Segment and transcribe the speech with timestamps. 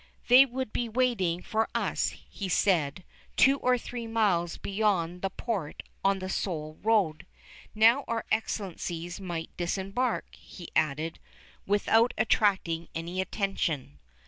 [0.29, 3.03] They would be waiting for us, he said,
[3.37, 7.27] two or three miles beyond the port on the Seoul road.
[7.75, 11.19] Now our Excellencies might disembark, he added,
[11.67, 13.99] without attracting any attention.